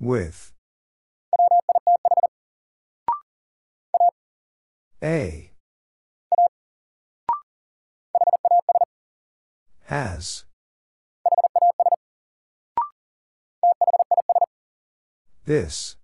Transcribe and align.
With. 0.00 0.52
A. 5.02 5.50
Has. 9.84 10.44
This. 15.44 15.96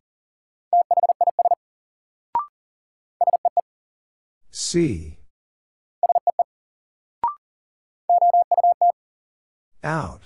See. 4.50 5.18
Out. 9.82 10.22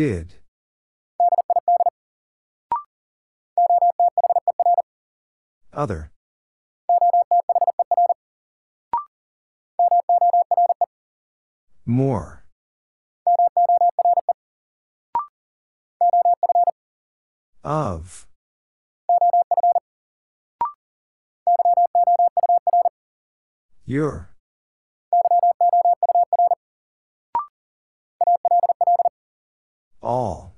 Did. 0.00 0.32
Other. 5.74 6.10
More. 11.84 12.46
Of. 17.62 18.26
Your. 23.84 24.29
All. 30.02 30.56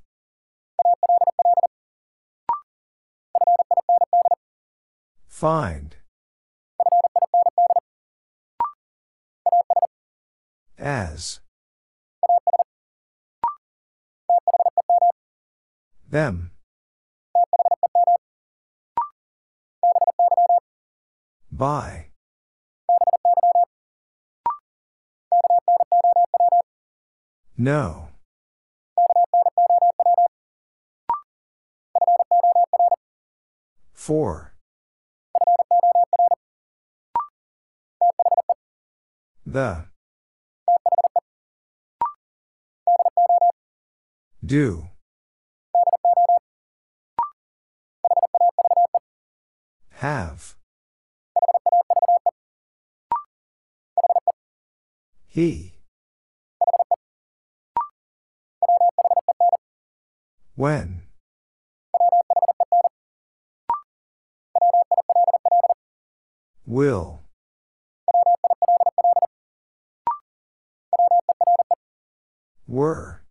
Find. 5.27 5.97
As. 10.79 11.41
Them. 16.09 16.53
By. 21.51 22.07
No. 27.57 28.12
Four. 34.03 34.53
The. 39.47 39.84
Do. 44.45 44.89
Have. 49.91 50.56
He. 55.28 55.75
When. 60.56 61.03
Will. 66.73 67.21
Were. 72.67 73.23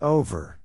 Over. 0.00 0.60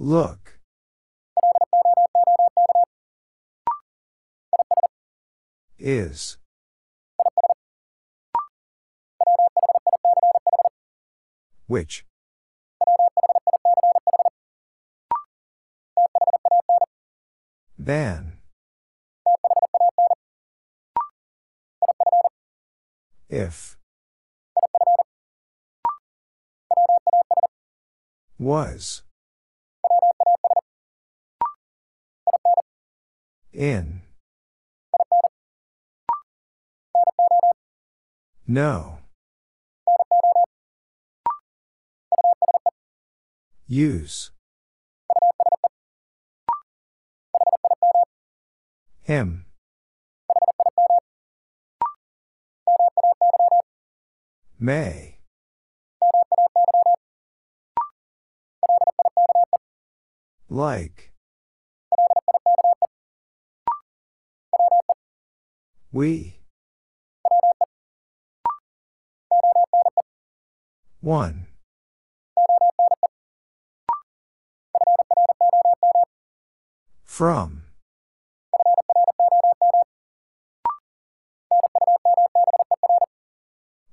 Look. 0.00 0.58
Is. 5.78 6.38
Which? 11.66 12.04
Than. 17.78 18.38
If. 23.28 23.76
Was. 28.38 29.02
In. 33.52 34.02
No. 38.46 39.03
Use. 43.66 44.30
Him. 49.02 49.46
May. 54.58 55.18
Like. 60.48 61.12
We. 65.90 66.40
One. 71.00 71.46
From. 77.14 77.62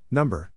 Number. 0.09 0.49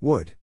Would. 0.00 0.34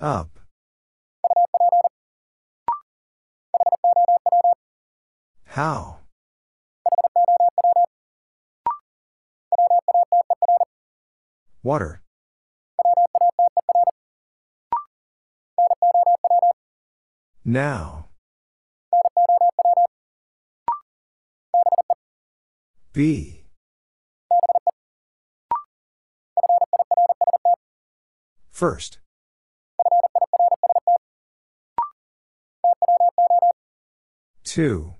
Up. 0.00 0.40
How? 5.44 6.01
Water. 11.62 12.02
Now. 17.44 18.08
B. 22.92 23.44
First. 28.50 28.98
Two. 34.44 34.94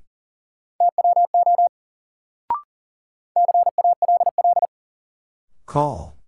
Call. 5.67 6.22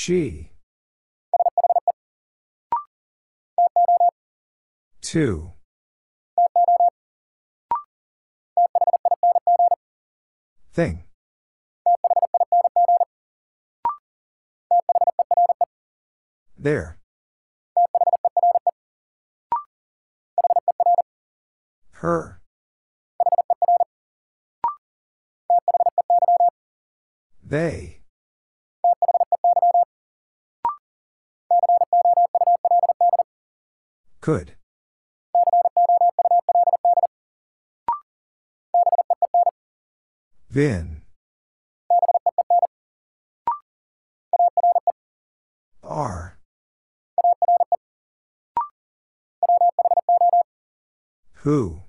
She. 0.00 0.52
Two. 5.00 5.54
Thing. 10.72 11.02
There. 16.56 16.98
Her. 21.90 22.40
They. 27.42 27.97
Could. 34.20 34.52
Vin. 40.50 41.02
Are. 45.82 46.38
Who? 51.42 51.82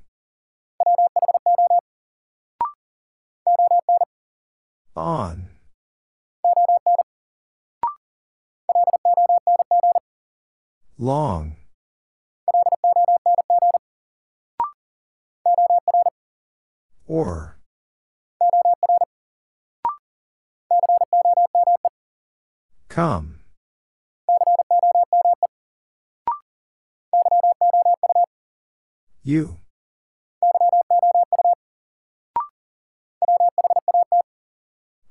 On. 4.95 5.49
Long. 10.97 11.58
Or. 17.09 17.57
Come. 22.87 23.39
You. 29.23 29.57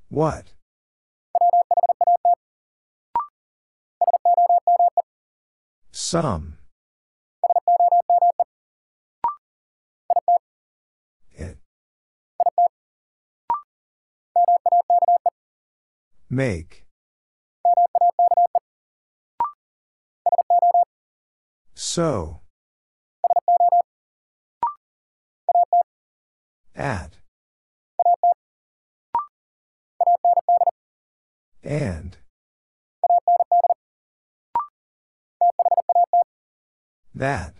What? 0.08 0.52
Some. 5.90 6.57
Make. 16.30 16.84
So. 21.74 22.40
At. 26.74 27.16
And. 31.64 32.18
That. 37.14 37.54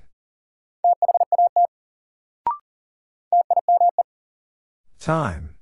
Time. 5.00 5.57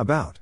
About. 0.00 0.38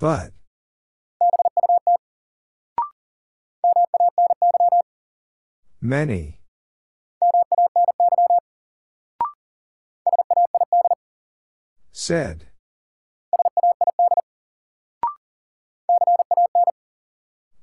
But. 0.00 0.32
Many. 5.80 6.40
Said. 11.92 12.46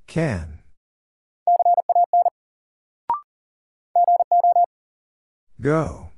Can. 0.07 0.59
Go. 5.59 6.10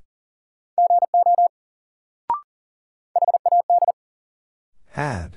Had. 5.04 5.36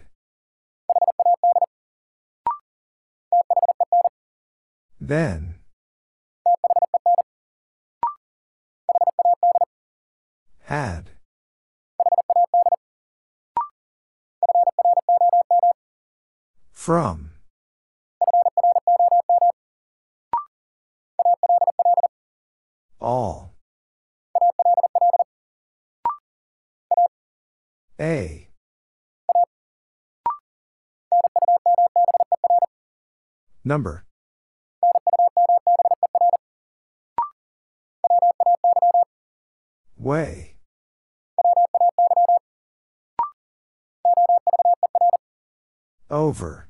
Then. 5.00 5.56
Had. 10.66 11.10
From. 16.70 17.32
All. 23.00 23.56
A. 27.98 28.45
Number. 33.66 34.04
Way. 39.98 40.54
Over. 46.08 46.68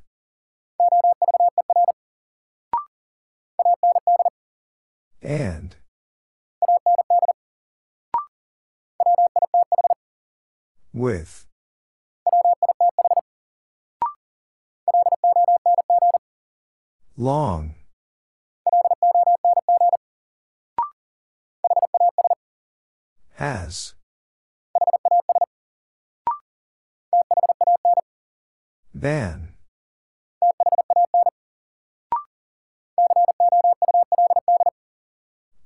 And. 5.20 5.76
With. 10.94 11.46
Long. 17.18 17.74
Has. 23.36 23.94
Than. 28.92 29.54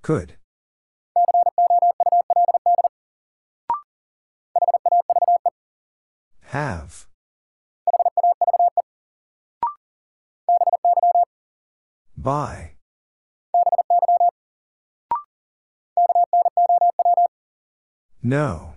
Could. 0.03 0.37
Have. 6.43 7.09
By. 12.31 12.75
No. 18.23 18.75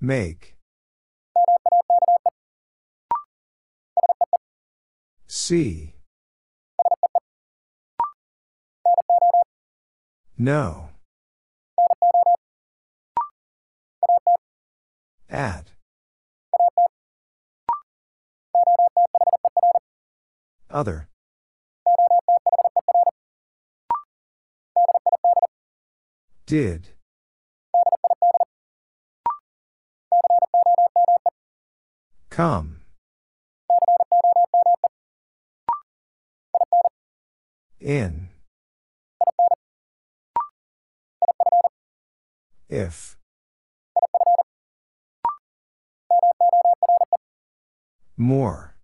Make. 0.00 0.56
See. 5.26 5.96
No. 10.38 10.95
Other. 20.76 21.08
Did. 26.44 26.88
Come. 32.28 32.82
In. 37.80 38.28
If. 42.68 43.16
More. 48.18 48.75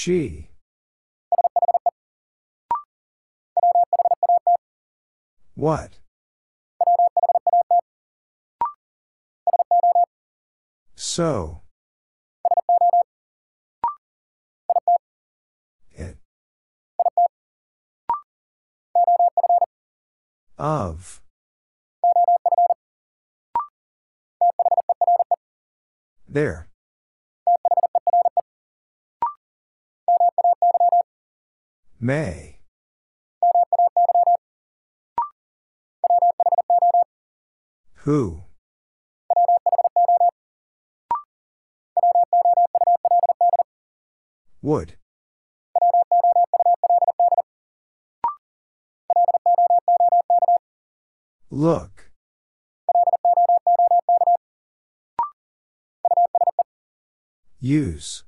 She. 0.00 0.46
What? 5.56 5.98
So. 10.94 11.62
It. 15.90 16.16
Of. 20.56 21.20
There. 26.28 26.67
May. 32.00 32.60
Who? 38.04 38.42
Would. 44.62 44.94
Look. 51.50 52.12
Use. 57.60 58.22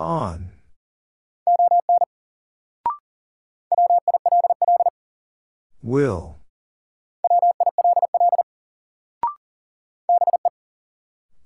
On. 0.00 0.48
Will. 5.82 6.38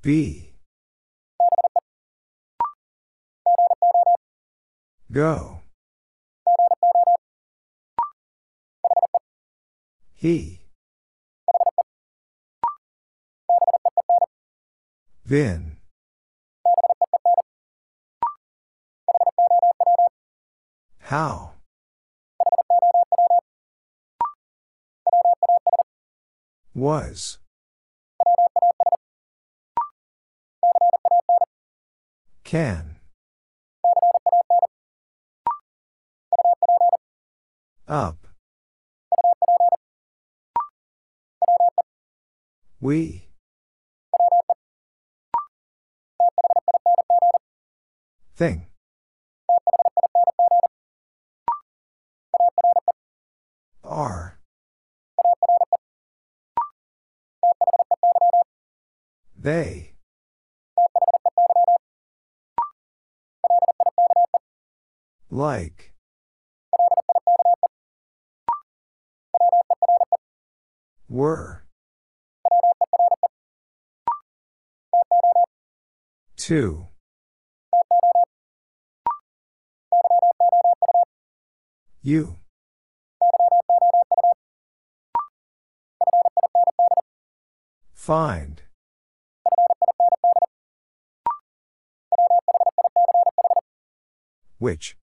Be. 0.03 0.53
Go. 5.11 5.59
He. 10.15 10.61
Vin. 15.27 15.74
How? 21.09 21.53
Was. 26.75 27.39
Can. 32.43 32.97
Up. 37.87 38.27
We. 42.81 43.29
Thing. 48.37 48.67
Are. 53.95 54.41
They. 59.39 59.93
Like. 65.31 65.95
Were. 71.09 71.65
Two. 76.37 76.89
You. 82.03 82.39
Find. 88.05 88.61
Which? 94.59 94.99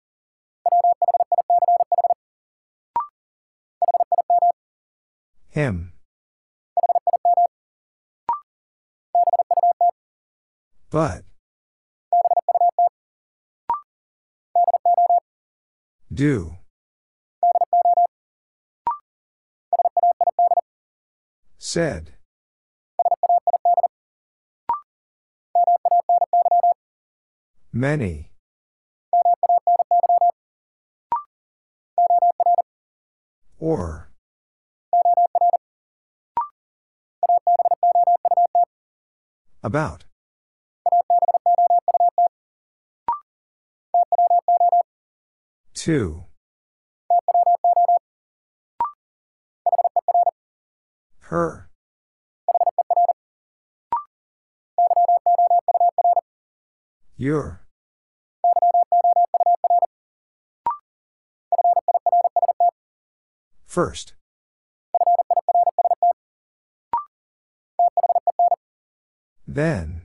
Him. 5.49 5.93
But. 10.89 11.23
Do. 16.11 16.57
Said. 21.59 22.16
Many. 27.77 28.31
Or. 33.59 34.09
About. 39.61 40.05
Two. 45.75 46.23
Her. 51.19 51.69
Your. 57.15 57.66
First. 63.77 64.13
Then. 69.47 70.01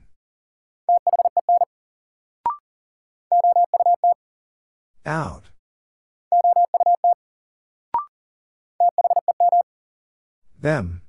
Out. 5.07 5.45
Them. 10.61 11.01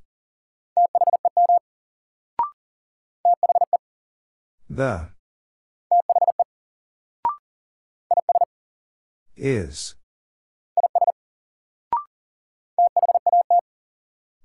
The. 4.71 5.11
Is. 9.37 9.97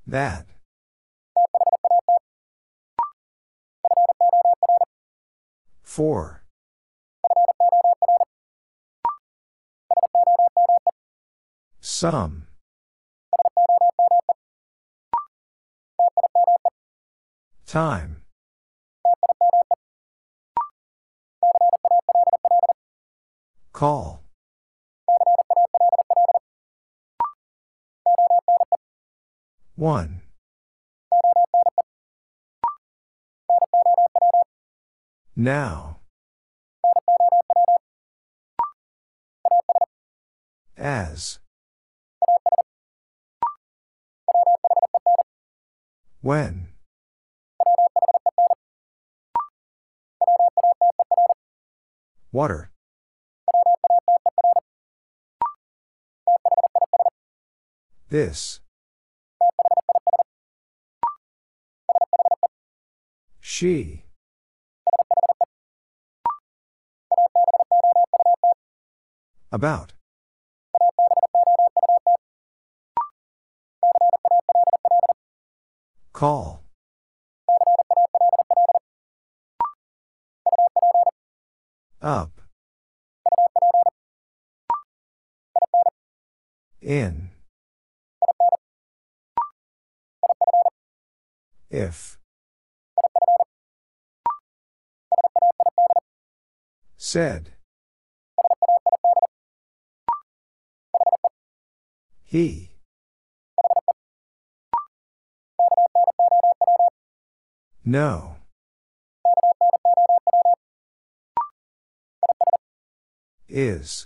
That. 0.09 0.47
Four. 5.83 6.43
Some. 11.79 12.47
Time. 17.67 18.23
Call. 23.73 24.23
One. 29.79 30.19
Now. 35.38 36.00
As. 40.77 41.39
When. 46.19 46.67
Water. 52.33 52.69
This. 58.09 58.59
She. 63.59 64.03
About. 69.51 69.91
Call. 76.13 76.63
Up. 82.01 82.39
In. 86.81 87.31
If. 91.69 92.18
Said. 97.11 97.53
He. 102.23 102.69
No. 107.83 108.35
Is. 113.47 114.05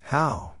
How? 0.00 0.56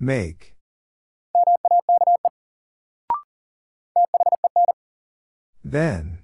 Make. 0.00 0.55
Then. 5.76 6.20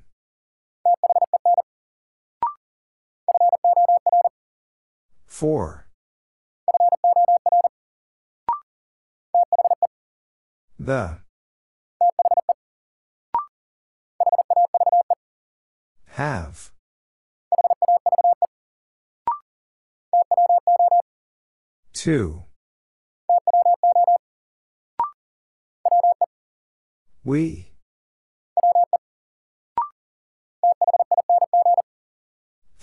Four. 5.26 5.88
The. 10.78 11.18
Have. 16.06 16.72
Two. 21.92 22.44
We. 27.22 27.71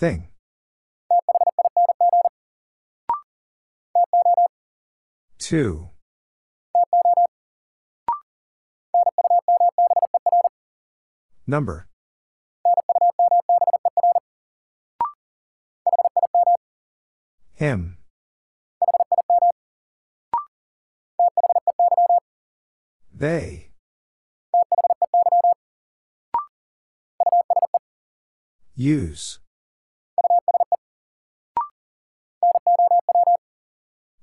Thing. 0.00 0.28
Two. 5.38 5.90
Number. 11.46 11.86
Him. 17.52 17.98
They. 23.12 23.68
Use. 28.74 29.40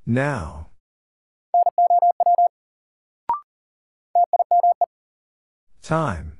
Now. 0.05 0.69
Time. 5.81 6.39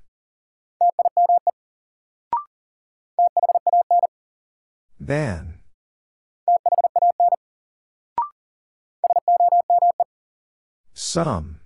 Then. 4.99 5.59
Some. 10.93 11.59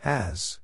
Has. 0.00 0.60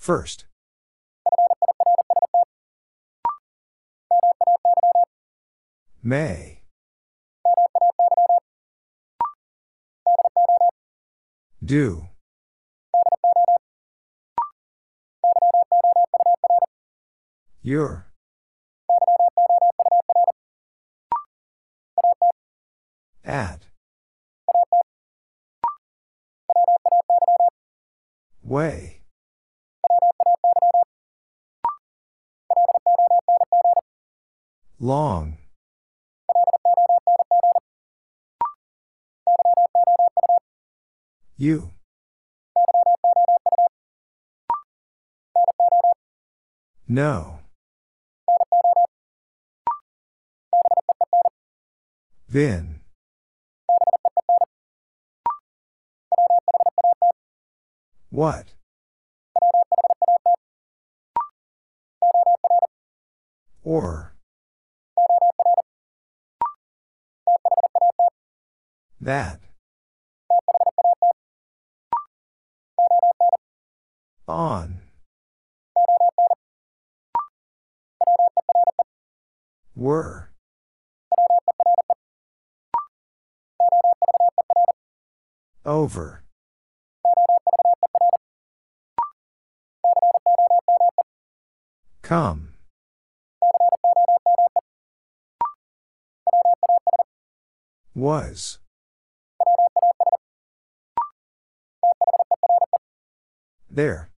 First. 0.00 0.46
May. 6.02 6.62
Do. 11.62 12.08
Your. 17.62 18.06
At. 23.22 23.66
Way. 28.42 28.99
Long. 34.82 35.36
You. 41.36 41.72
No. 46.88 47.40
Vin. 52.26 52.80
What? 58.08 58.54
Or. 63.62 64.09
That. 69.00 69.40
On. 74.28 74.80
Were. 79.74 80.30
Over. 85.64 86.22
Come. 92.02 92.50
Was. 97.94 98.58
There. 103.70 104.10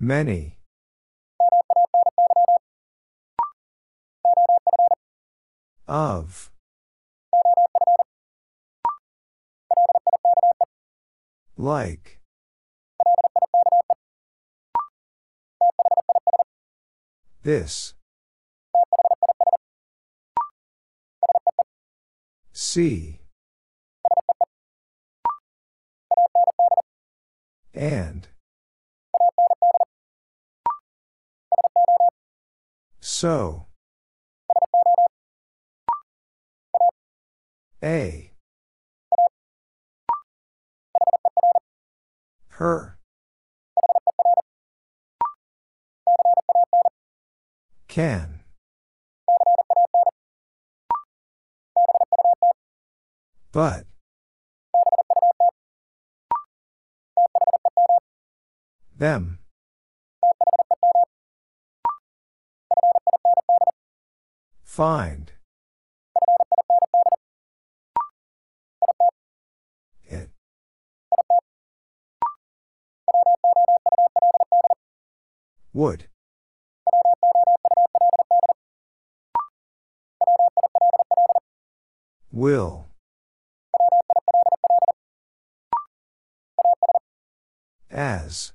Many. 0.00 0.58
Of. 5.86 6.50
Like. 11.56 12.18
This. 17.44 17.94
See. 22.52 23.21
And. 27.82 28.28
So. 33.00 33.66
A. 37.82 38.30
Her. 42.50 42.98
Can. 47.88 48.42
But. 53.50 53.91
Them. 59.02 59.40
Find. 64.62 65.32
It. 70.04 70.30
Would. 75.74 76.04
Will. 82.30 82.86
As. 87.90 88.52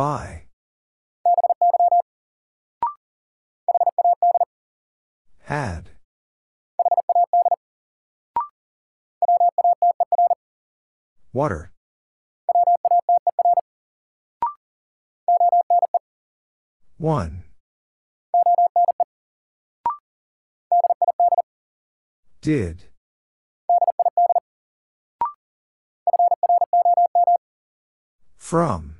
By. 0.00 0.44
Had. 5.40 5.90
Water. 11.34 11.72
One. 16.96 17.44
Did. 22.40 22.84
From. 28.38 28.99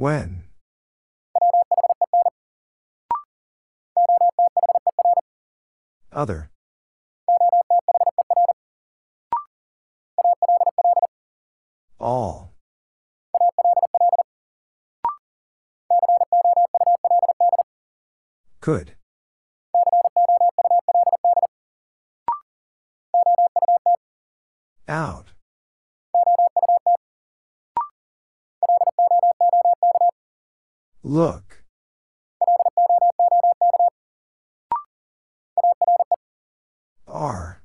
When. 0.00 0.44
Other. 6.10 6.50
All. 12.00 12.54
Could. 18.62 18.92
Out. 24.88 25.26
Look. 31.10 31.64
R. 37.08 37.62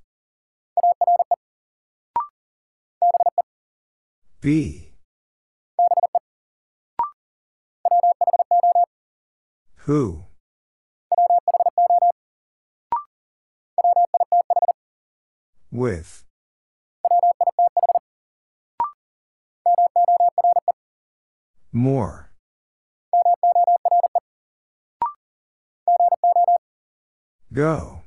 B. 4.42 4.94
Who? 9.76 10.24
With. 15.72 16.26
More. 21.72 22.25
Go. 27.56 28.02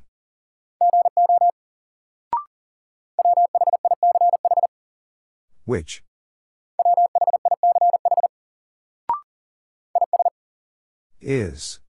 Which? 5.64 6.02
Is. 11.22 11.80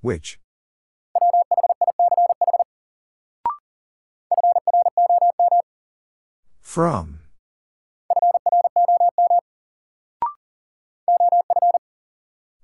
Which? 0.00 0.38
From. 6.62 7.19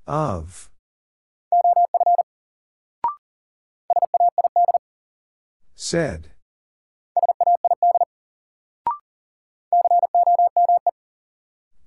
Of. 0.07 0.71
Said. 5.75 6.29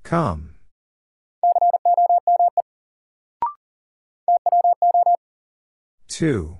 Come. 0.03 0.55
Two. 6.07 6.57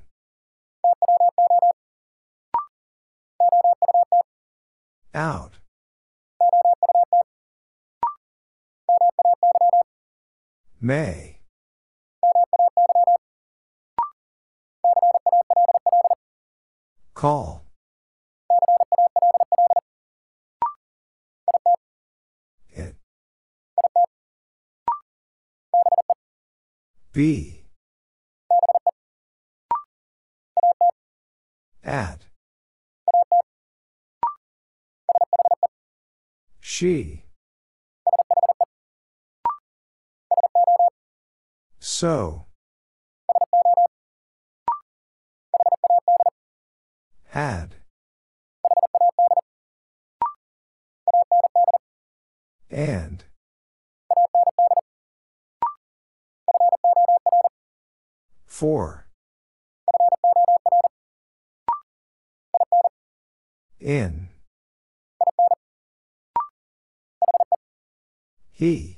Out. 5.14 5.54
May. 10.80 11.39
Call. 17.20 17.66
It. 22.70 22.96
Be. 27.12 27.66
At. 31.84 32.22
She. 36.62 37.26
So. 41.82 42.49
Had. 47.30 47.76
And. 52.72 53.24
For. 58.48 59.08
In. 63.80 64.30
He. 68.52 68.98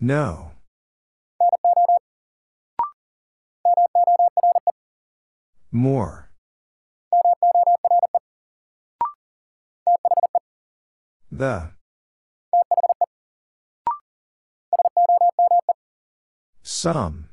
No. 0.00 0.52
More. 5.72 6.30
The. 11.30 11.70
Some. 16.62 17.28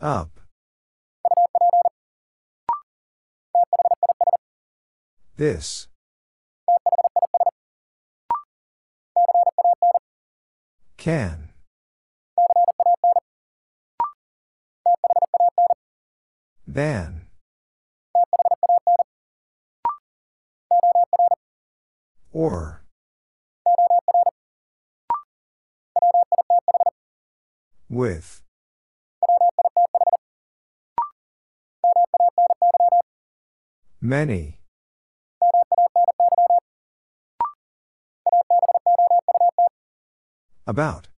Up. 0.00 0.40
This. 5.36 5.88
Can. 10.96 11.43
Then. 16.74 17.26
Or. 22.32 22.82
With. 27.88 28.42
Many. 34.00 34.58
About. 40.66 41.13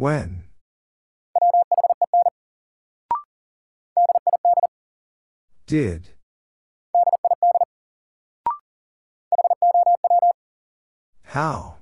When. 0.00 0.44
Did. 5.66 6.08
How? 11.22 11.76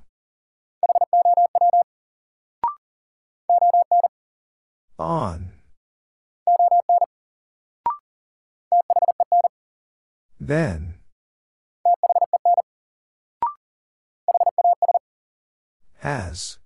On. 4.99 5.51
Then. 10.41 10.95
Has. 15.99 16.58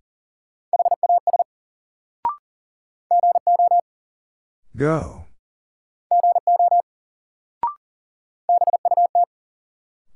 Go. 4.83 5.23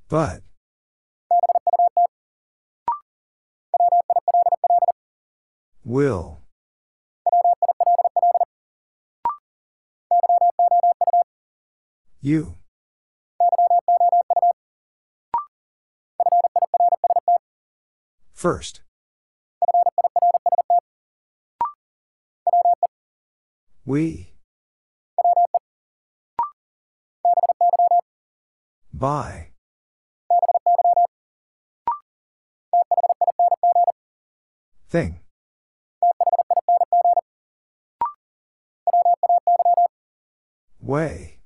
But. 0.10 0.42
Will. 5.86 6.42
You. 12.20 12.56
First. 18.34 18.82
We. 23.86 24.34
By. 28.98 29.50
Thing. 34.90 35.20
Way. 40.82 41.38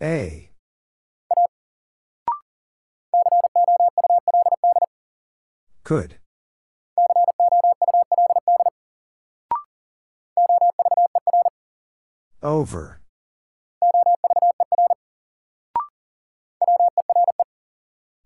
A. 0.00 0.50
Could. 5.82 6.21
Over. 12.42 13.00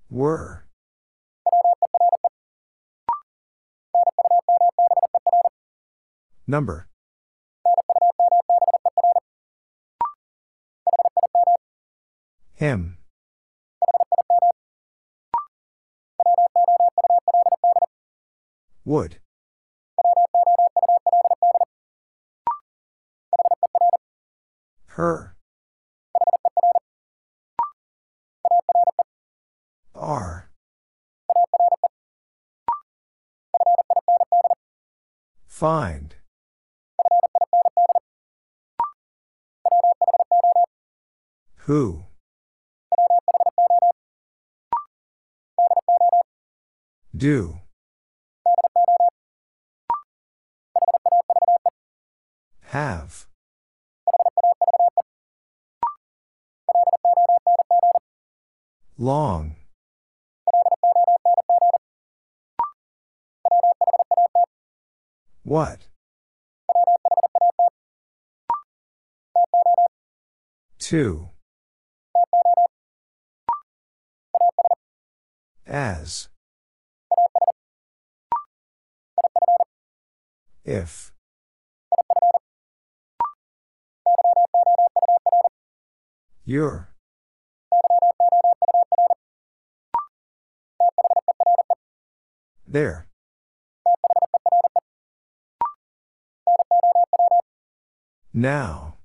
Were. 0.09 0.65
Number. 6.47 6.89
Him. 12.55 12.97
Would. 18.87 19.19
Her. 24.97 25.37
R. 29.95 30.51
Find. 35.47 36.15
Who? 41.67 42.05
Do. 47.15 47.61
Have. 52.69 53.27
Long. 58.99 59.57
What? 65.43 65.89
Two. 70.79 71.29
As. 75.67 76.29
If. 80.65 81.13
Your. 86.47 86.96
There. 92.77 93.07
Now. 98.35 98.97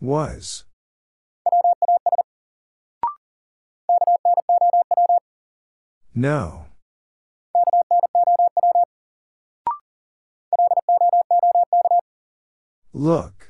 Was. 0.00 0.64
No. 6.12 6.66
Look. 12.92 13.45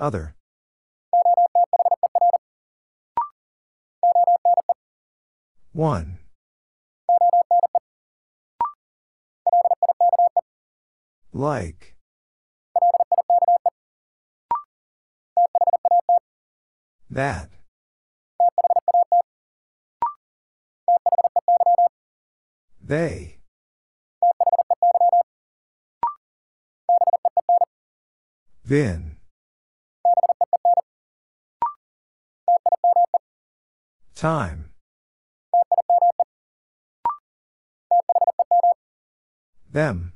Other. 0.00 0.34
One. 5.72 6.18
Like. 11.34 11.96
That. 17.10 17.50
They. 22.82 23.36
Vin. 28.64 29.19
Time. 34.20 34.68
Them. 39.72 40.12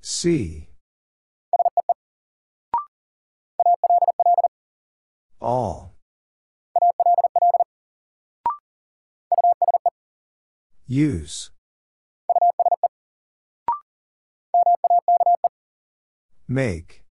See. 0.00 0.70
All. 5.40 5.94
Use. 10.88 11.50
Make. 16.48 17.05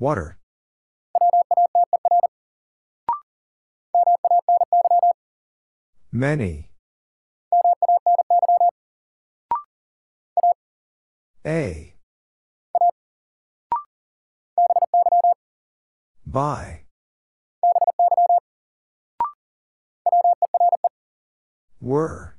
Water. 0.00 0.38
Many. 6.10 6.70
A. 11.46 11.94
By. 16.26 16.84
Were. 21.78 22.36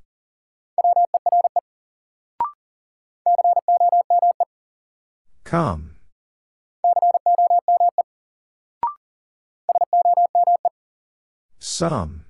Come. 5.43 5.90
Some. 11.81 12.25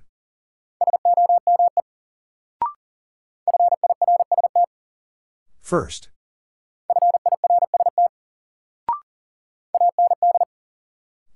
First. 5.59 6.07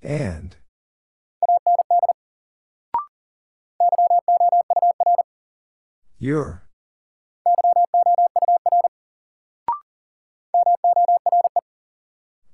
And. 0.02 0.56
Your. 6.18 6.62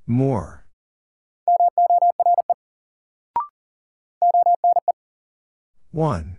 More. 0.09 0.62
One. 5.93 6.39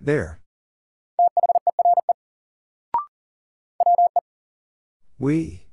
There. 0.00 0.40
We. 5.18 5.66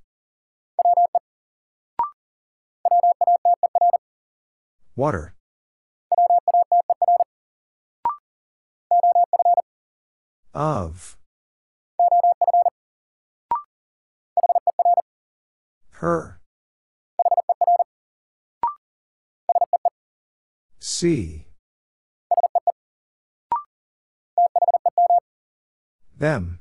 Water. 4.98 5.34
Of. 10.54 11.18
Her. 15.92 16.37
See. 21.00 21.46
Them. 26.18 26.58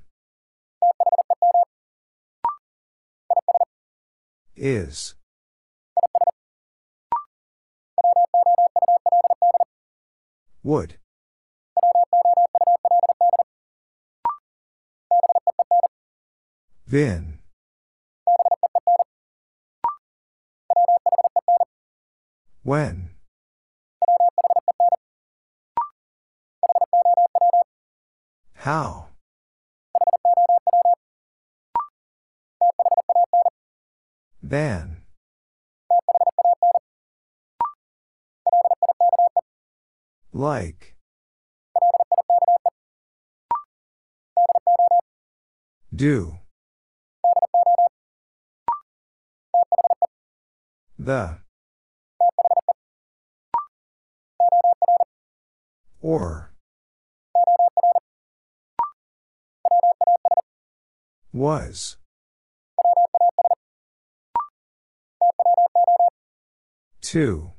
Is. 4.54 5.14
Would. 10.62 10.96
Vin. 16.86 17.38
When. 22.62 23.15
How. 28.66 29.10
Then. 34.42 35.02
Like. 40.32 40.96
Do. 45.94 46.40
The. 50.98 51.38
Or. 56.02 56.55
Was. 61.36 61.98
Two. 67.02 67.50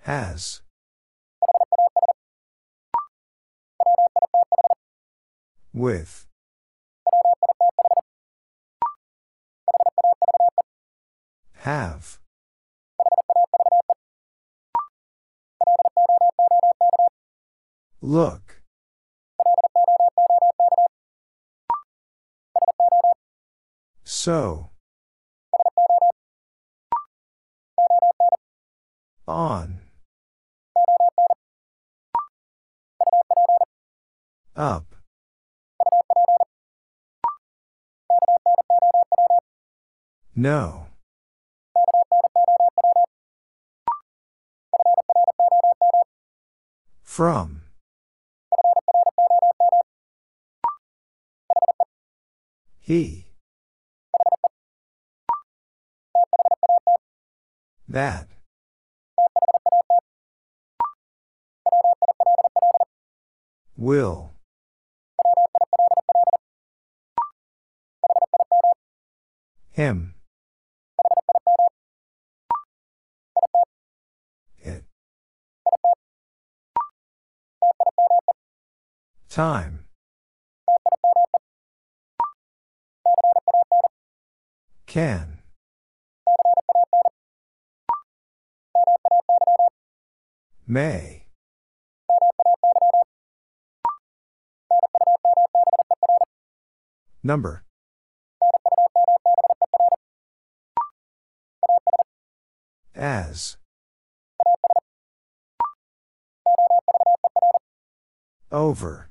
Has. 0.00 0.60
With. 5.72 6.26
Have. 11.58 12.18
Look. 18.02 18.63
So. 24.14 24.70
On. 29.26 29.80
Up. 34.54 34.94
No. 40.36 40.86
From. 47.02 47.62
He. 52.80 53.23
That. 57.94 58.26
Will. 63.76 64.32
Him. 69.70 70.14
It. 74.58 74.82
Time. 79.28 79.84
Can. 84.86 85.33
May. 90.74 91.26
Number. 97.22 97.62
As. 102.92 103.56
Over. 108.50 109.10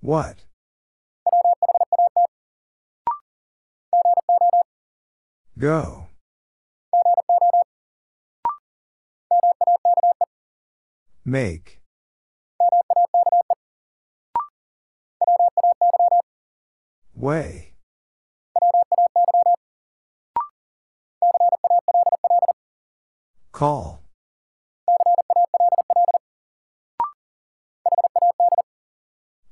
What? 0.00 0.44
Go. 5.58 6.08
Make. 11.24 11.80
Way. 17.14 17.72
Call. 23.52 24.02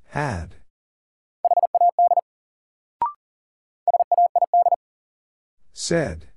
Had. 0.09 0.57
Said. 5.87 6.29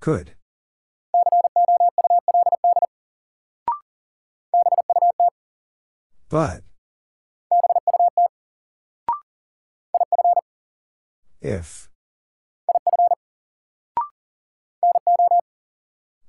Could. 0.00 0.30
But. 6.30 6.62
If. 11.42 11.90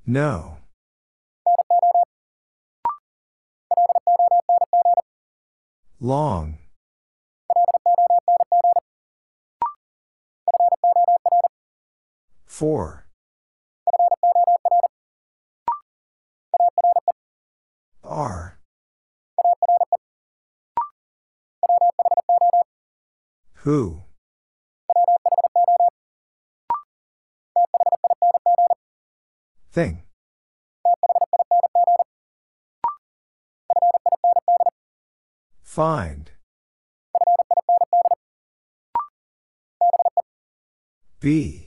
No. 0.06 0.58
Long. 6.02 6.58
Four. 12.56 13.06
R. 18.02 18.60
Who? 23.56 24.04
Thing. 29.74 30.04
Find. 35.62 36.32
Be. 41.20 41.65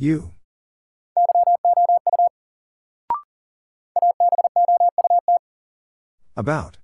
You. 0.00 0.30
About. 6.36 6.78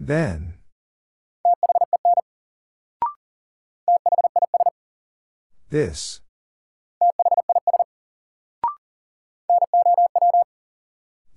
Then. 0.00 0.54
This. 5.70 6.20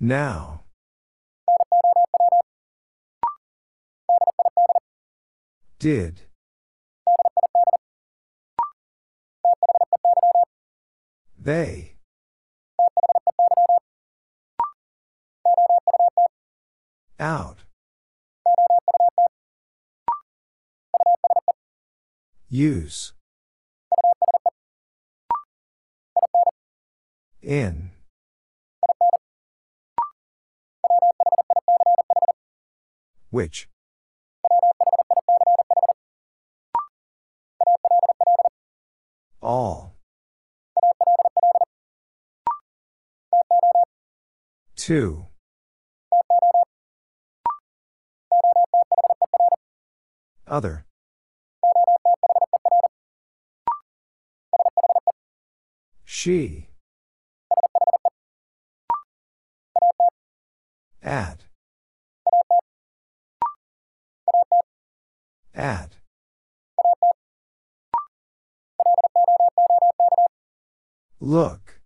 Now. 0.00 0.65
Did. 5.86 6.22
They. 11.38 11.94
Out. 17.20 17.58
Use. 22.48 23.12
In. 27.40 27.92
Which? 33.30 33.68
All. 39.46 39.94
Two. 44.74 45.26
Other. 50.48 50.84
She. 56.04 56.70
At. 61.00 61.44
At. 65.54 65.98
Look. 71.20 71.80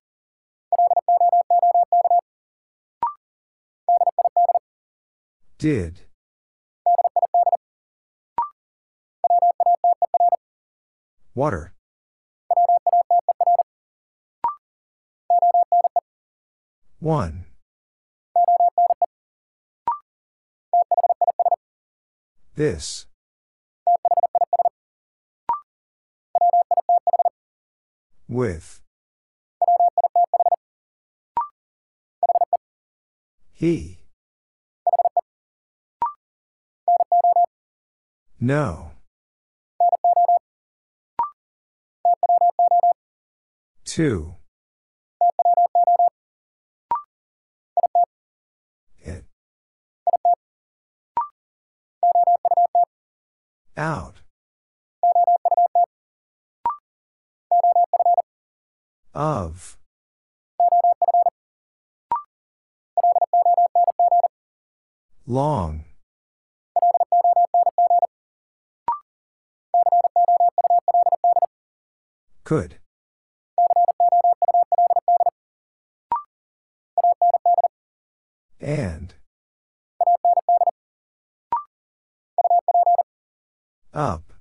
Did. 5.56 6.00
Water. 11.34 11.74
One. 16.98 17.44
This. 22.56 23.06
With. 28.28 28.80
He. 33.60 33.98
No. 38.40 38.92
Two. 43.84 44.36
It. 49.04 49.26
Out. 53.76 54.22
Of. 59.12 59.76
Long. 65.30 65.84
Could. 72.42 72.80
And. 78.60 79.14
Up. 83.94 84.32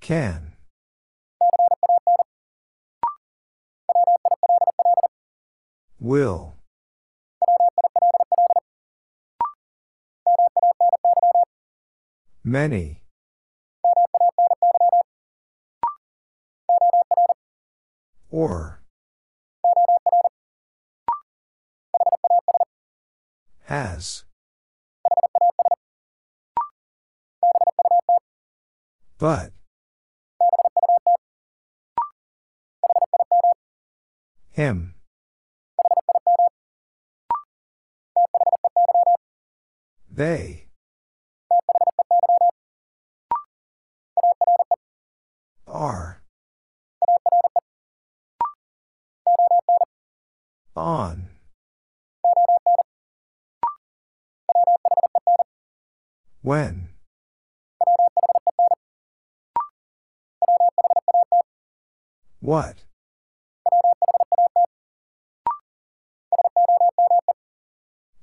Can. 0.00 0.51
Will. 6.02 6.56
Many. 12.42 13.02
Or. 18.32 18.82
Has. 23.66 24.24
But. 29.18 29.52
Him. 34.50 34.91
They. 40.14 40.66
Are. 45.66 46.22
On. 50.76 51.28
When. 56.42 56.88
What? 62.40 62.84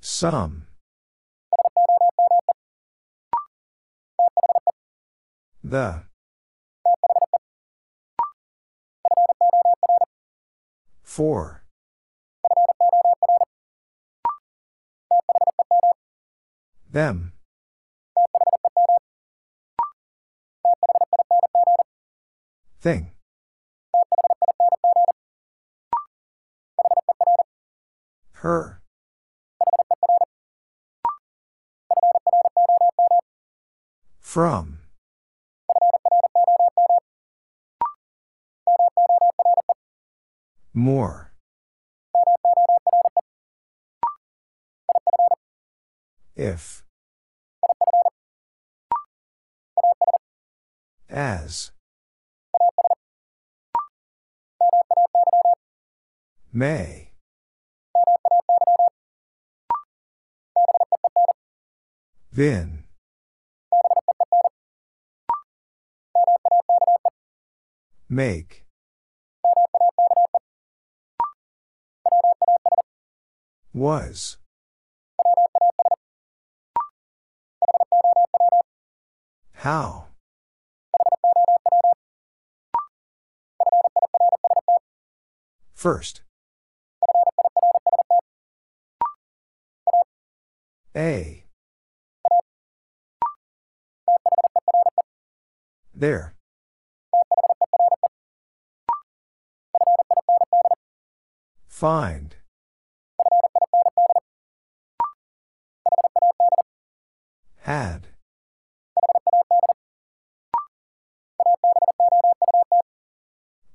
Some. 0.00 0.69
The. 5.62 6.04
Four. 11.02 11.64
Them. 16.90 17.32
Thing. 22.80 23.10
Her. 28.32 28.80
From. 34.20 34.79
More. 40.72 41.32
If. 46.36 46.84
As. 51.08 51.72
May. 56.52 57.10
Vin. 62.32 62.84
Make. 68.08 68.64
Was. 73.72 74.36
How? 79.52 80.06
First. 85.72 86.22
A. 90.96 91.44
There. 95.94 96.34
Find. 101.68 102.39
Had. 107.62 108.08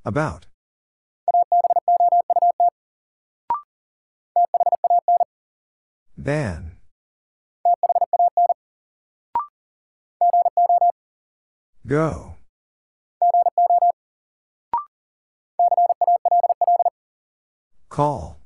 About. 0.03 0.47
Than. 6.17 6.77
Go. 11.85 12.35
Call. 17.89 18.44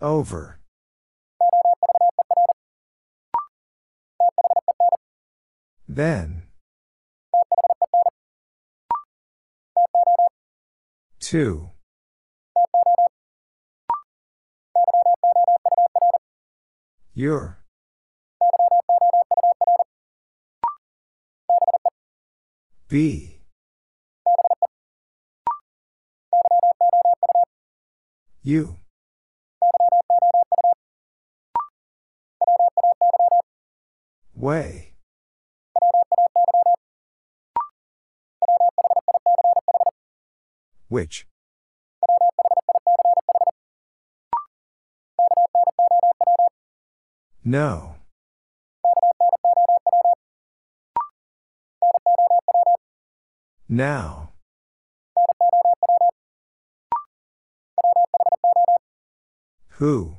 Over. 0.00 0.60
Then. 5.88 6.44
Two. 11.18 11.70
Your. 17.14 17.58
B. 22.88 23.40
You. 28.42 28.76
Way. 34.34 34.94
Which? 40.88 41.26
No. 47.44 47.96
Now. 53.68 54.32
Who? 59.78 60.18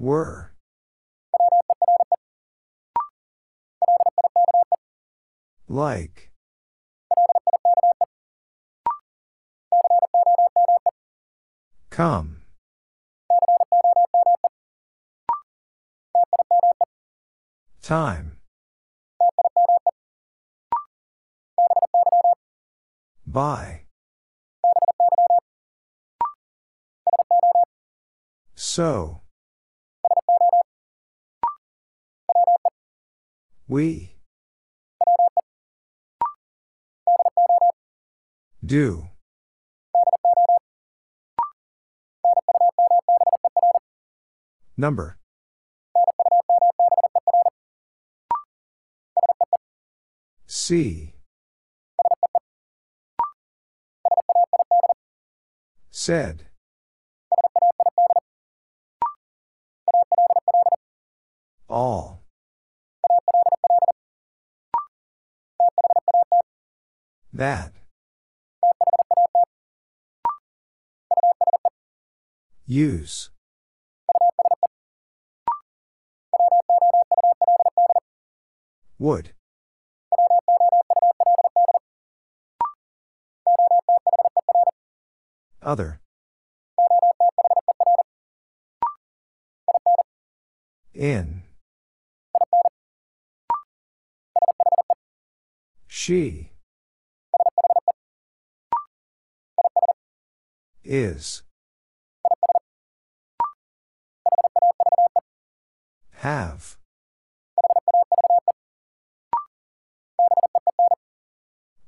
Were. 0.00 0.54
Like. 5.68 6.30
Come. 11.90 12.38
Time. 17.82 18.38
By. 23.26 23.82
So. 28.54 29.19
We. 33.70 34.16
Do. 38.66 39.10
Number. 44.76 45.18
C. 50.48 51.14
Said. 55.92 56.46
All. 61.68 62.19
That. 67.32 67.72
Use. 72.66 73.30
Would. 78.98 79.30
Other. 85.62 86.00
In. 90.94 91.42
She. 95.86 96.50
Is. 100.92 101.44
Have. 106.14 106.78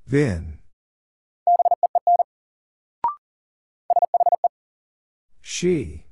Been. 0.08 0.58
She. 5.40 6.04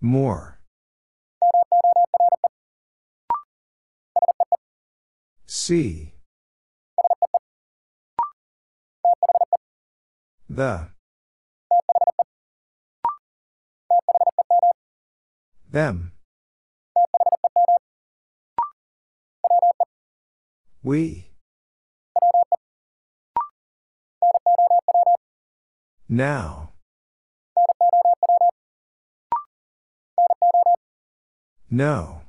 More. 0.00 0.58
See. 5.46 6.13
The. 10.54 10.86
Them. 15.72 16.12
We. 20.84 21.26
Now. 26.08 26.70
No. 31.68 32.20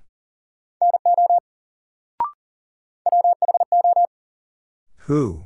Who? 5.02 5.46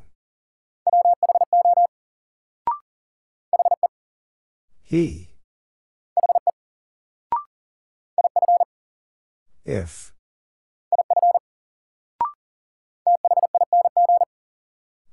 He. 4.90 5.30
If. 9.64 10.14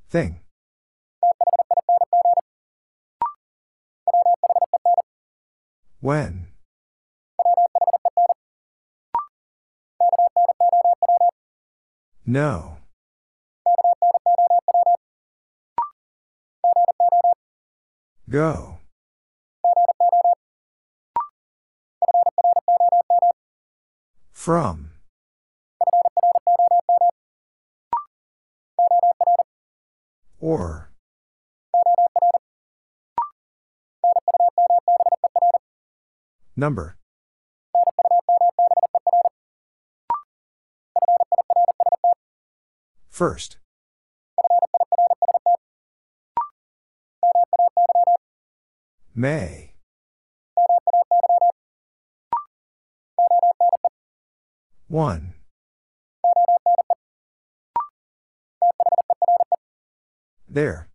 Thing. 0.08 0.40
When? 6.00 6.46
No. 12.24 12.78
Go. 18.30 18.78
From. 24.46 24.92
Or. 30.38 30.92
Number. 36.54 36.96
First. 43.10 43.56
May. 49.12 49.75
One. 54.88 55.34
There. 60.48 60.88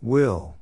Will. 0.00 0.56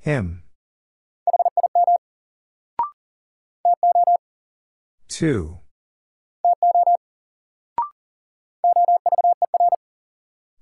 Him. 0.00 0.42
Two. 5.08 5.58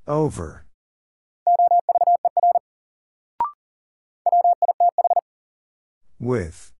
Over. 0.06 0.66
With. 6.20 6.72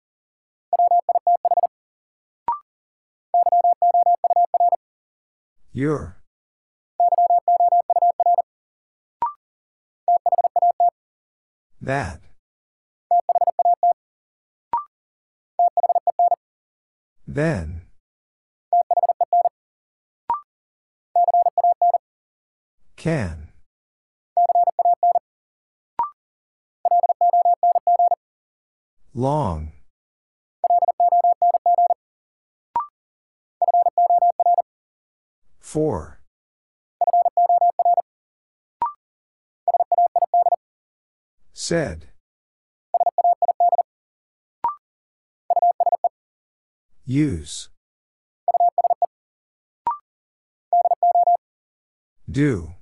Your. 5.73 6.19
That. 11.81 12.21
Then. 17.27 17.83
Can. 22.97 23.50
Long. 29.13 29.73
Four. 35.59 36.21
Said. 41.53 42.07
Use. 47.05 47.69
Do. 52.31 52.75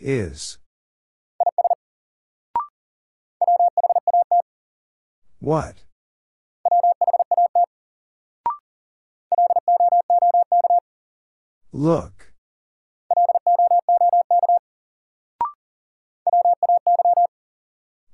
Is. 0.00 0.58
What? 5.44 5.84
Look. 11.70 12.32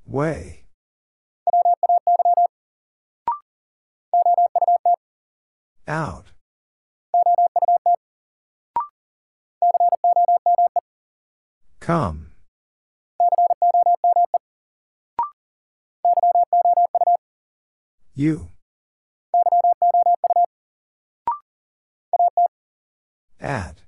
Way. 0.04 0.64
Out. 5.86 6.32
Come. 11.78 12.29
You. 18.20 18.48
At. 23.40 23.78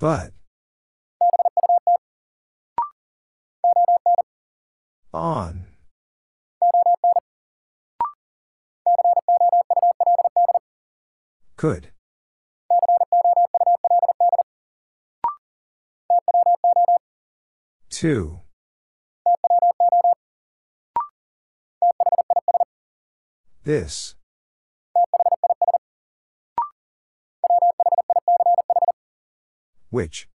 But. 0.00 0.32
On. 5.14 5.66
Could. 11.56 11.92
Two. 17.90 18.40
This. 23.68 24.14
Which? 29.90 30.26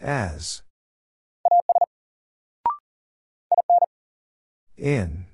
As. 0.00 0.62
In. 4.78 5.26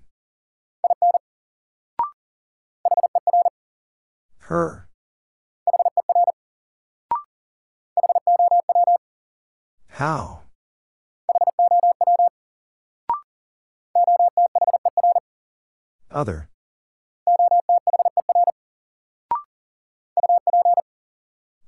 Her. 4.39 4.89
How? 9.87 10.42
Other. 16.13 16.49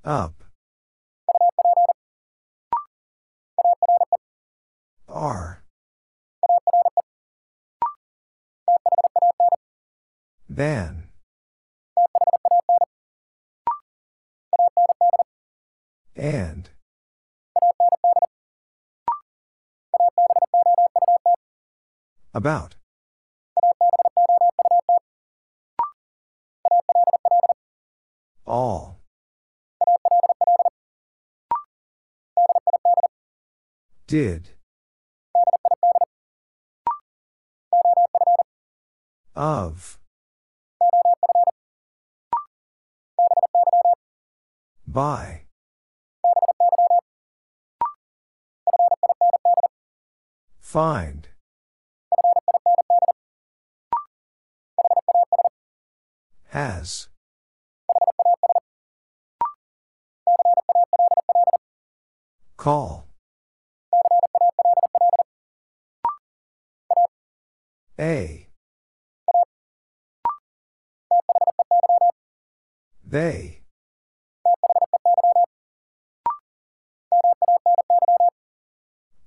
Up. 0.04 0.44
R. 5.08 5.62
Than. 10.48 11.04
And. 16.14 16.68
About. 22.34 22.74
All. 28.54 29.00
Did. 34.06 34.50
Of. 39.34 39.98
By. 44.86 45.46
Find. 50.60 51.26
Has. 56.50 57.08
Call. 62.64 63.06
A. 68.00 68.48
They. 73.06 73.60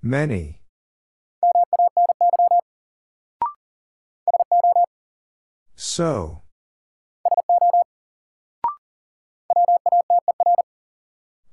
Many. 0.01 0.61
So. 5.75 6.41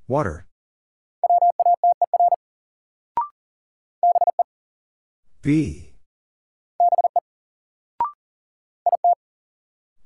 Water. 0.09 0.47
B. 5.45 5.91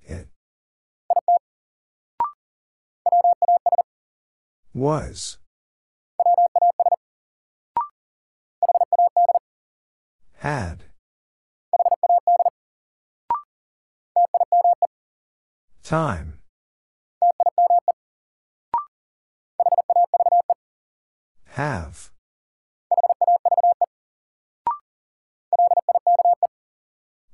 It. 0.02 0.26
Was. 4.74 5.38
Had. 10.38 10.82
Time. 15.84 16.40
Have. 21.50 22.10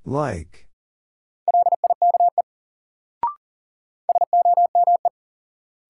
Like. 0.07 0.67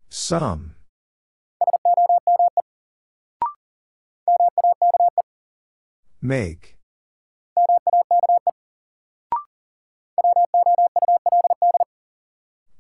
Some. 0.09 0.77
Make. 6.23 6.77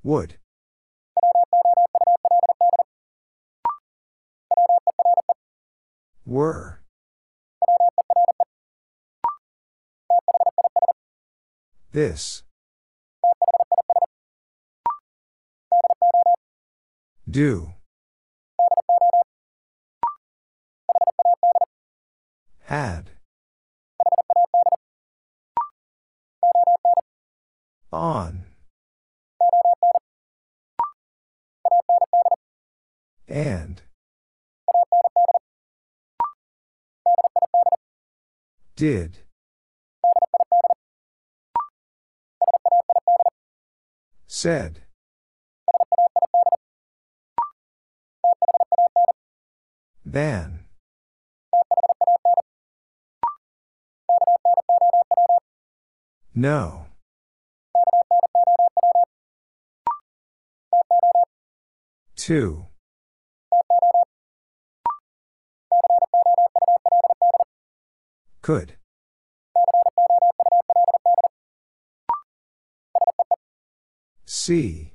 Would. 0.05 0.37
Were. 6.25 6.84
This. 11.95 12.43
Do. 17.31 17.75
Had. 22.63 23.11
On. 27.93 28.43
And. 33.29 33.83
Did. 38.75 39.24
Said. 44.45 44.83
Than. 50.05 50.67
No. 56.35 56.85
Two. 62.17 62.67
Could. 68.43 68.75
See. 74.45 74.93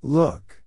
Look. 0.00 0.62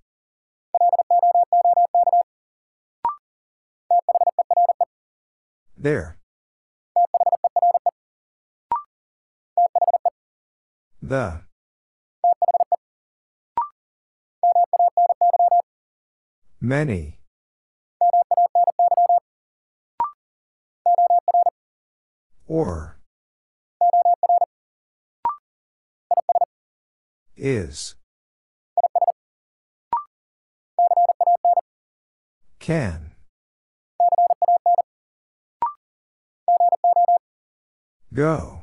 There. 5.74 6.18
The. 11.00 11.40
Many. 16.60 17.20
Or. 22.46 22.95
Is. 27.48 27.94
Can. 32.58 33.12
Go. 38.12 38.62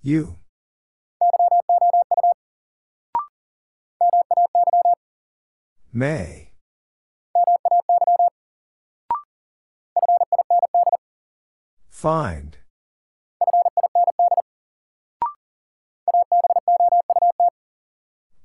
You. 0.00 0.36
May. 5.92 6.52
Find. 11.90 12.56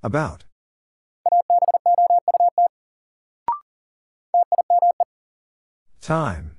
About. 0.08 0.46
Time. 6.00 6.56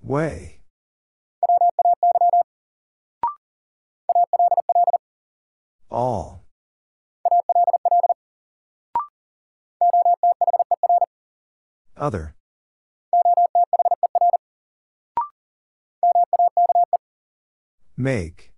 Way. 0.00 0.60
All. 5.90 6.44
Other. 11.96 12.37
Make. 18.00 18.52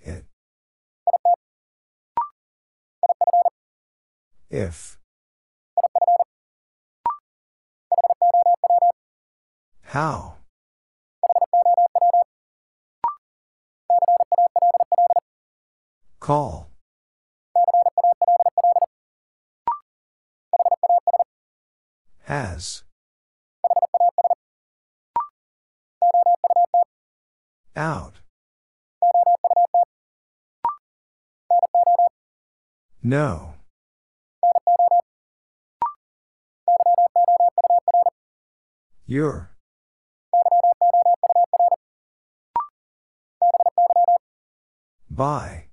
It. 0.00 0.24
If. 4.50 4.98
How? 9.82 10.38
Call. 16.18 16.70
Has. 22.24 22.82
Out. 27.74 28.20
No. 33.02 33.54
Your. 39.06 39.50
By. 45.10 45.64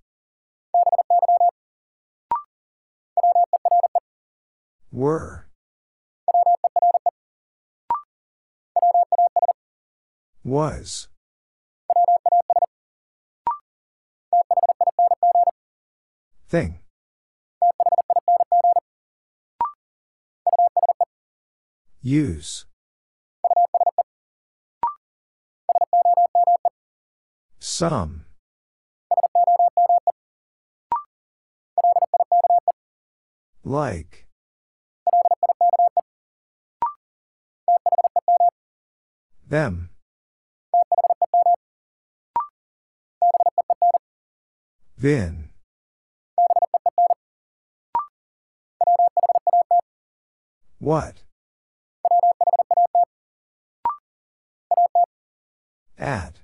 Were. 4.92 5.48
Was. 10.44 11.08
Thing. 16.50 16.80
Use. 22.02 22.66
Some. 27.60 28.26
Like. 33.64 34.26
Them. 39.48 39.90
Vin. 44.98 45.49
What? 50.90 51.22
At. 56.00 56.40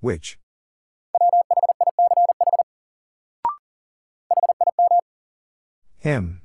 Which? 0.00 0.38
Him. 5.98 6.40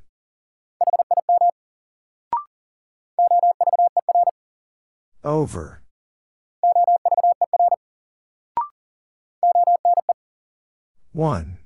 Over. 5.24 5.82
One. 11.14 11.60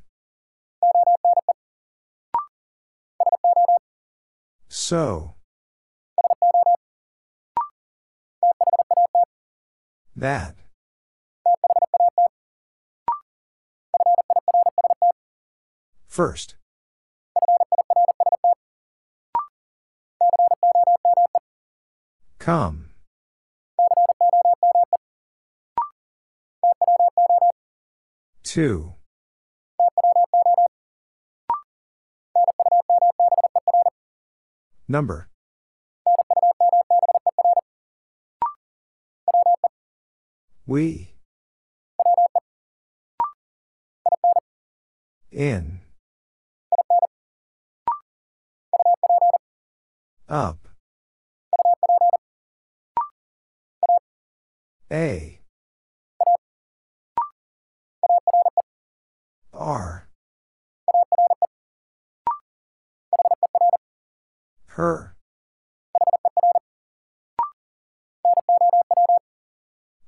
So. 4.89 5.35
That. 10.15 10.55
First. 16.07 16.55
Come. 22.39 22.89
Two. 28.41 28.95
Number. 34.91 35.29
We. 40.65 41.13
In. 45.31 45.81
Up. 50.27 50.67
A. 54.91 55.39
R. 59.53 60.08
Her. 64.79 65.13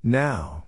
Now. 0.02 0.68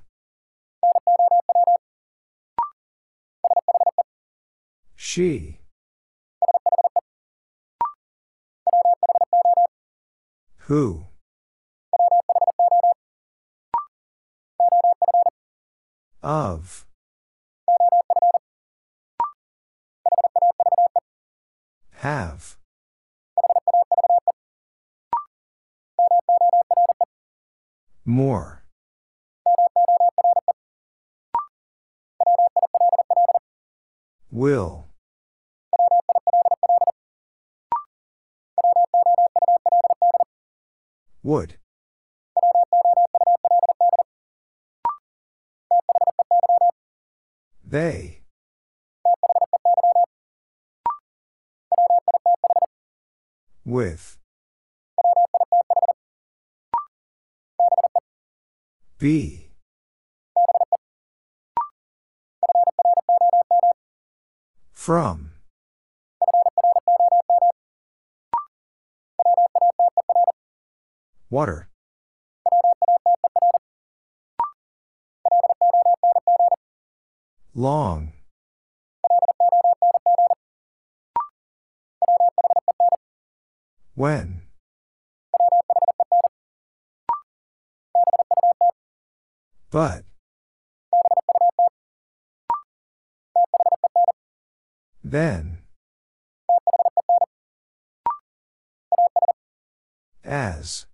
She. 4.97 5.60
Who? 10.68 11.06
Of. 16.22 16.86
Have. 21.99 22.58
More. 28.06 28.64
Will. 34.30 34.88
Would. 41.24 41.56
They. 47.66 48.22
With. 53.66 54.18
Be. 59.04 59.49
From. 64.72 65.32
Water. 71.30 71.68
Long. 77.54 78.14
When? 83.95 84.43
But. 89.74 90.03
Then. 95.03 95.63
As. 100.24 100.86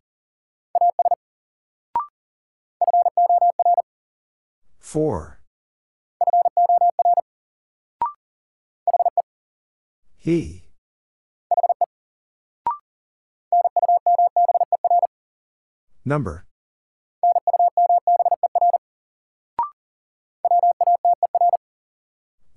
For. 4.80 5.42
He. 10.16 10.64
Number. 16.06 16.46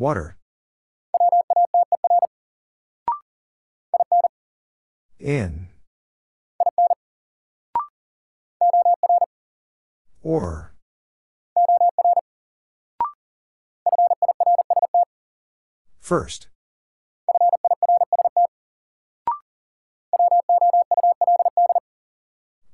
Water. 0.03 0.37
In. 5.21 5.69
Or. 10.25 10.75
First. 16.01 16.49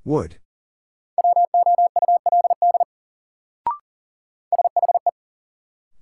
Would. 0.07 0.39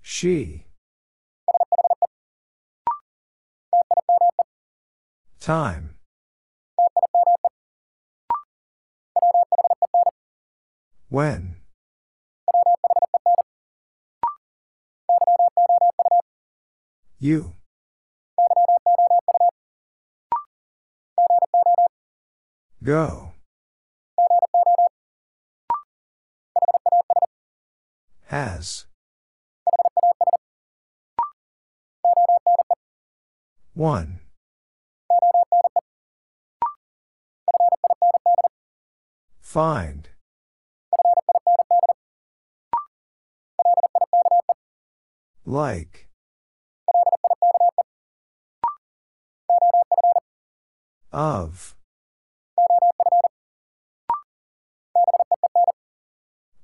She. 0.02 0.66
Time. 5.46 5.94
When? 11.08 11.54
You. 17.20 17.52
Go. 22.82 23.30
Has. 28.24 28.86
One. 33.74 34.25
Find. 39.46 40.08
Like. 45.46 46.08
Of. 51.12 51.76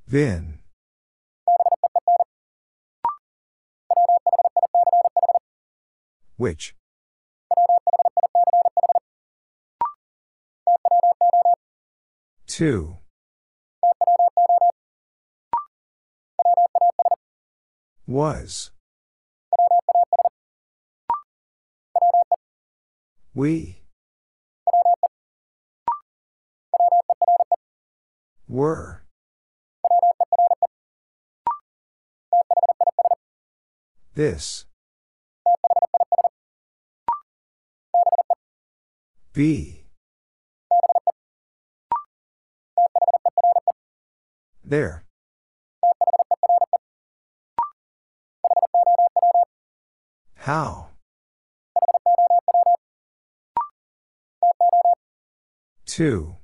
Vin. 0.08 0.58
Which? 6.36 6.74
Two. 12.52 12.98
Was. 18.06 18.70
We. 23.34 23.80
Were. 28.46 29.02
This. 34.14 34.66
Be. 39.32 39.81
There. 44.72 45.04
How? 50.34 50.88
Two. 55.84 56.36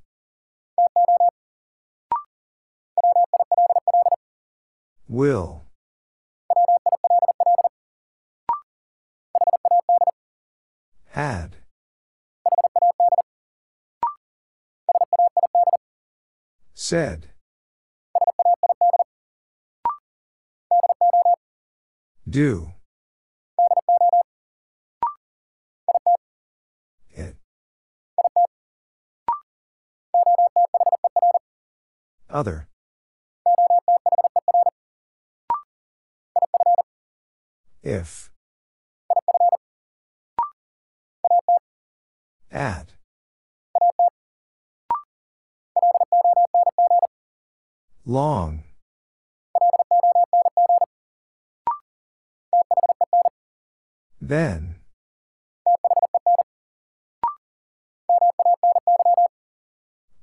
Will. 5.08 5.62
Had. 11.12 11.56
Said. 16.74 17.28
Do. 22.38 22.70
It. 27.10 27.34
Other. 32.30 32.68
If. 37.82 38.30
At. 42.52 42.94
Long. 48.06 48.62
Then. 54.28 54.76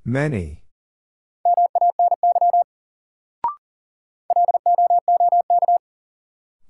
Many. 0.04 0.62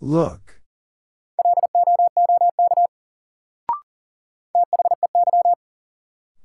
Look. 0.01 0.63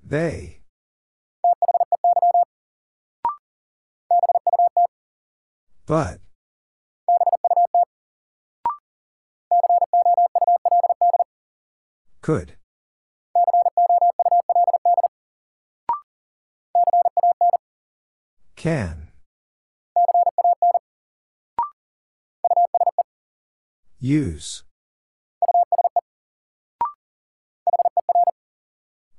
They. 0.03 0.59
But. 5.85 6.19
Could. 12.21 12.53
Can. 18.55 19.07
Use. 23.99 24.63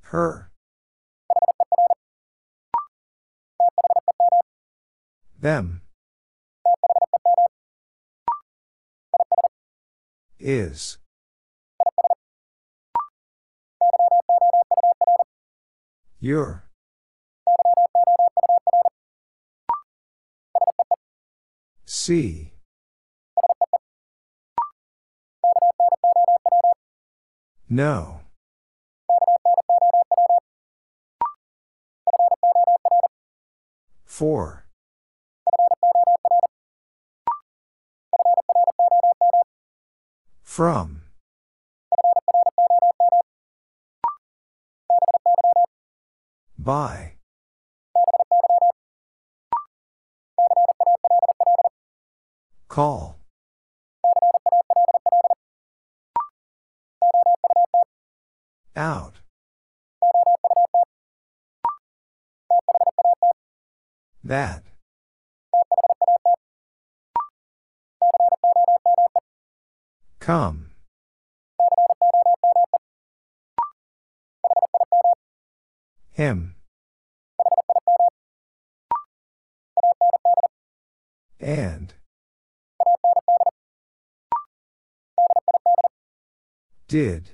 Her. 0.02 0.52
Them. 5.40 5.82
Is. 10.38 10.98
Your. 16.22 16.62
See. 21.84 22.52
No. 27.68 28.20
Four. 34.04 34.66
From. 40.44 41.01
By. 46.62 47.14
Call. 52.68 53.18
Out. 58.76 59.14
That. 64.22 64.62
Come. 70.20 70.71
Did. 86.92 87.30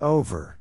Over. 0.00 0.58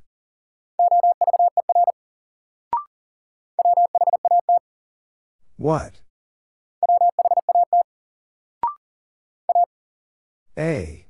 What? 5.57 6.01
A. 10.55 11.07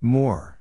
More. 0.00 0.60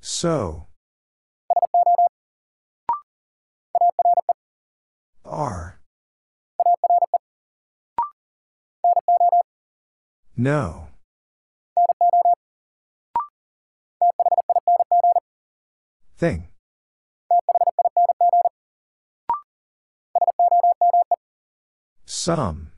So. 0.00 0.66
Are. 5.34 5.80
No. 10.36 10.86
Thing. 16.16 16.46
Some. 22.06 22.70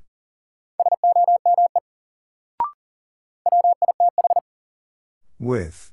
With. 5.39 5.93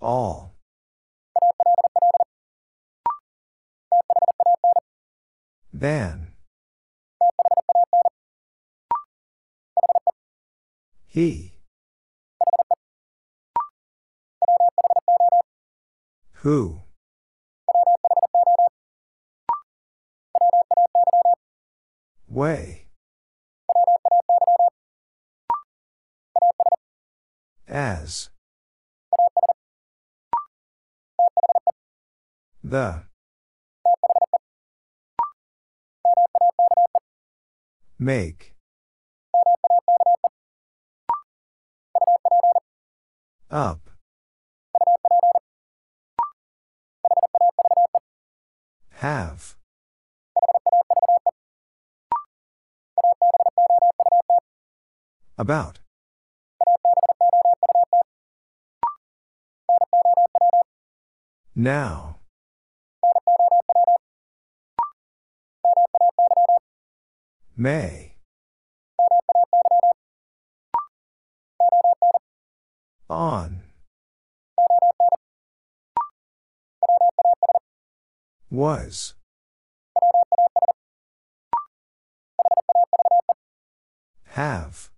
All. 0.00 0.51
Than. 5.82 6.28
He. 11.08 11.54
Who? 16.34 16.82
Way. 22.28 22.86
As. 27.66 28.30
The. 32.62 33.11
Make. 38.02 38.52
Up. 43.48 43.90
Have. 48.90 49.54
About. 55.38 55.78
Now. 61.54 62.21
May. 67.62 68.16
On. 73.08 73.62
Was. 78.50 79.14
Have. 84.24 84.90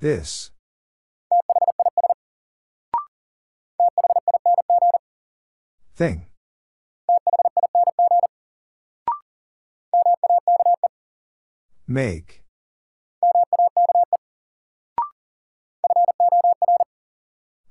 This. 0.00 0.50
Thing. 5.96 6.26
Make. 11.90 12.42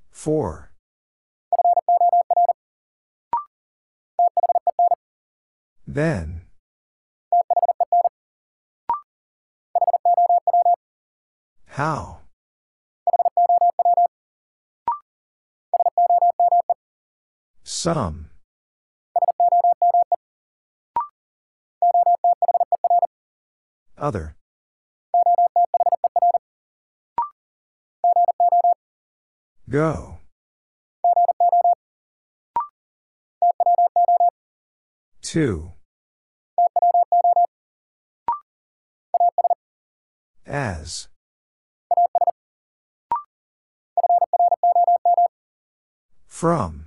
Four. 0.09 0.71
Then. 5.85 6.41
How? 11.67 12.21
Some. 17.63 18.31
Other. 23.97 24.35
Go. 29.69 30.19
Two. 35.21 35.71
As. 40.45 41.09
From. 46.27 46.85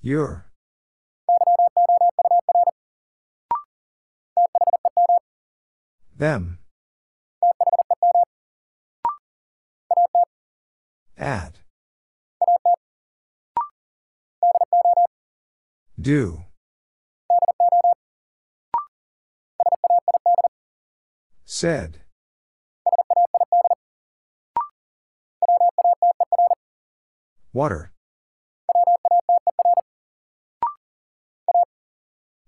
Your. 0.00 0.46
Them. 6.18 6.58
At. 11.18 11.60
Do. 16.00 16.44
Said. 21.44 22.00
Water. 27.52 27.92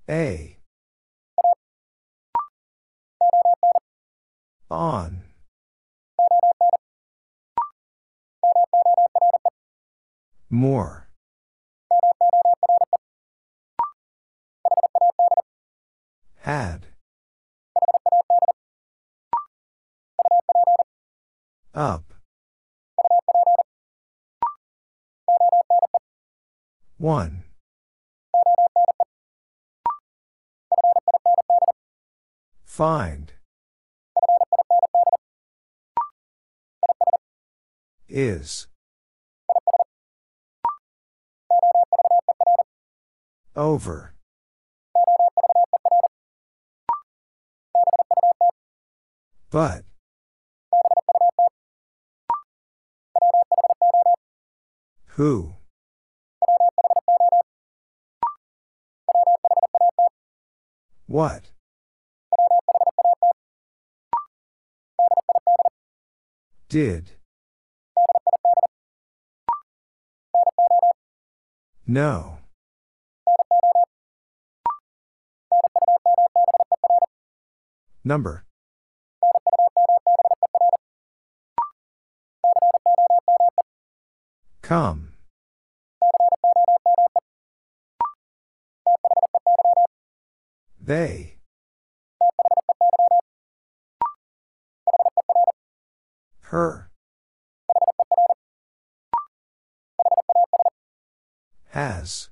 A. 0.08 0.57
On. 4.70 5.22
More. 10.50 11.08
Had. 16.40 16.86
Up. 21.74 22.12
One. 26.98 27.44
Find. 32.64 33.32
Is. 38.20 38.66
Over. 43.54 44.12
But. 49.50 49.84
Who? 55.10 55.54
What? 61.06 61.52
Did. 66.68 67.17
No. 71.90 72.36
Number. 78.04 78.44
Come. 84.60 85.14
They. 90.78 91.36
Her. 96.40 96.87
Has. 101.78 102.28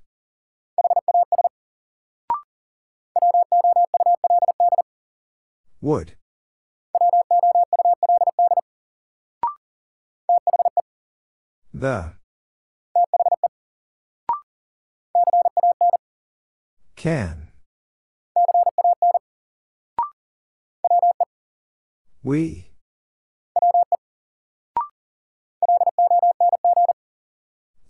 Would. 5.80 6.16
The. 11.72 12.14
Can. 16.96 17.50
We. 22.24 22.72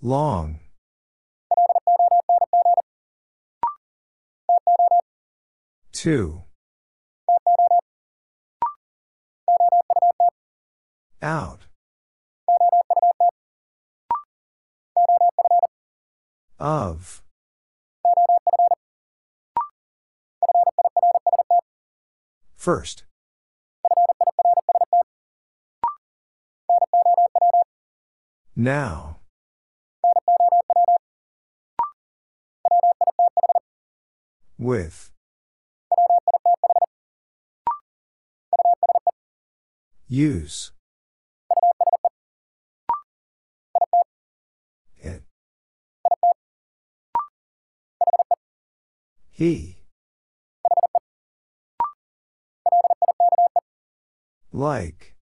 Long. 0.03 0.66
Two. 6.07 6.45
Out. 11.21 11.63
Of. 16.61 17.25
First. 22.55 23.03
Now. 28.55 29.17
With. 34.57 35.11
Use. 40.09 40.71
It. 44.99 45.25
He. 49.31 49.79
Like. 54.53 55.17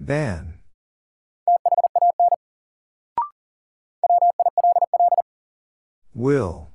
Than. 0.00 0.60
Will. 6.14 6.70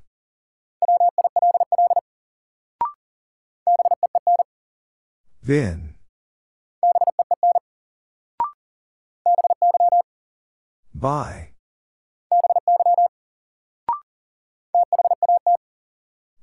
Vin. 5.44 5.92
By. 10.94 11.50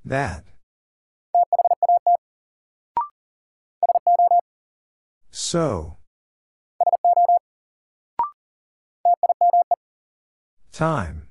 That. 0.06 0.44
So. 5.32 5.98
Time. 10.72 11.30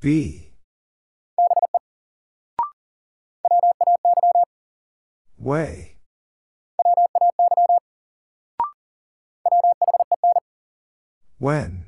Be. 0.00 0.53
Way. 5.44 5.96
When. 11.38 11.84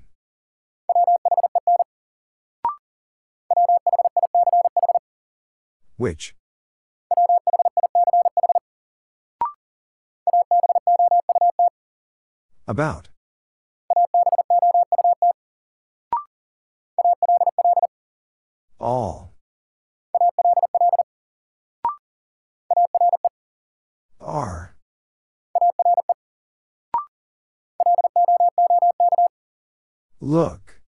Which. 5.97 6.35
About. 12.69 13.09
All. 18.79 19.36
Are. 24.37 24.77
Look. 30.21 30.83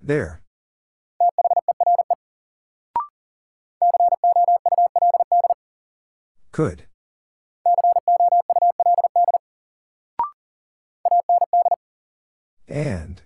There. 0.00 0.40
Could. 6.52 6.86
And. 12.68 13.25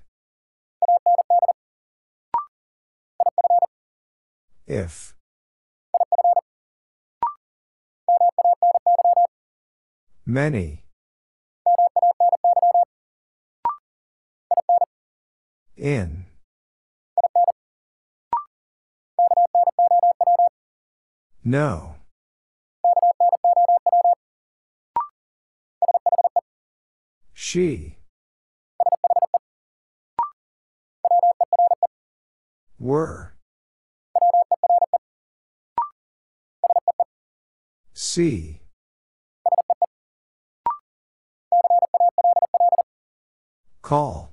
If. 4.71 5.17
Many. 10.25 10.85
In. 15.77 16.27
No. 21.43 21.97
She. 27.35 27.97
Were. 32.79 33.35
See. 38.13 38.59
Call. 43.83 44.33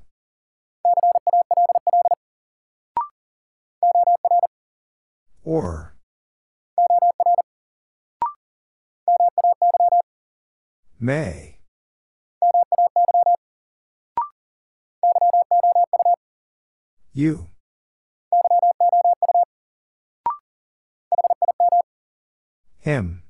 Or. 5.44 5.96
May. 11.00 11.60
You. 17.14 17.50
Him. 22.80 23.27